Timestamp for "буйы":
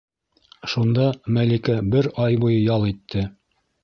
2.45-2.57